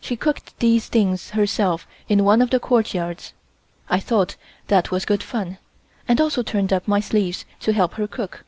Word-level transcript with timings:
She 0.00 0.16
cooked 0.16 0.58
these 0.58 0.86
things 0.86 1.32
herself 1.32 1.86
in 2.08 2.24
one 2.24 2.40
of 2.40 2.48
the 2.48 2.58
courtyards. 2.58 3.34
I 3.90 4.00
thought 4.00 4.36
that 4.68 4.90
was 4.90 5.04
good 5.04 5.22
fun, 5.22 5.58
and 6.08 6.18
also 6.18 6.42
turned 6.42 6.72
up 6.72 6.88
my 6.88 7.00
sleeves 7.00 7.44
to 7.60 7.74
help 7.74 7.92
her 7.96 8.06
cook. 8.08 8.46